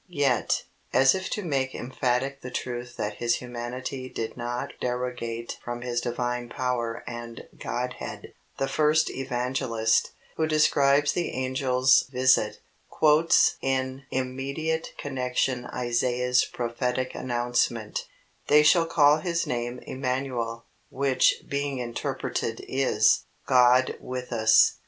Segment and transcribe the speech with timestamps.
[0.07, 0.63] Yet,
[0.93, 6.01] as if to make emphatic the truth that His humanity did not derogate from His
[6.01, 14.91] Divine power and Godhead, the first Evangelist, who describes the angel's visit, quotes in immediate
[14.97, 18.07] connection Isaiah's prophetic announcement,
[18.47, 24.79] "They shall call his name Emmanuel, which being interpreted is, GOD with us."